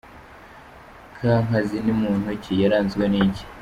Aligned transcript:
Kankazi 1.17 1.77
ni 1.83 1.93
muntu 2.01 2.27
ki, 2.43 2.53
yaranzwe 2.61 3.03
n’iki?. 3.11 3.43